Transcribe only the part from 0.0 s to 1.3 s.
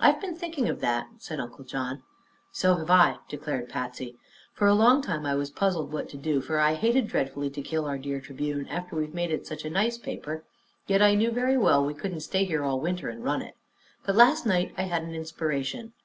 "I've been thinking of that,"